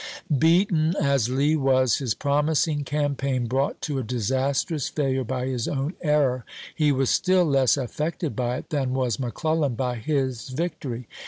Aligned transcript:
Beaten 0.35 0.95
as 0.99 1.29
Lee 1.29 1.55
was, 1.55 1.97
his 1.97 2.15
promising 2.15 2.83
campaign 2.83 3.47
brouglit 3.47 3.81
to 3.81 3.99
a 3.99 4.03
disastrous 4.03 4.87
failure 4.89 5.23
by 5.23 5.45
his 5.45 5.67
own 5.67 5.93
error, 6.01 6.43
he 6.73 6.91
was 6.91 7.11
still 7.11 7.45
less 7.45 7.77
affected 7.77 8.35
by 8.35 8.57
it 8.57 8.71
than 8.71 8.95
was 8.95 9.19
McClellan 9.19 9.75
by 9.75 9.97
his 9.97 10.49
victory. 10.49 11.07